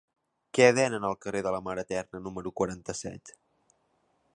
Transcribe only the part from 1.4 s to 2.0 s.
de la Mare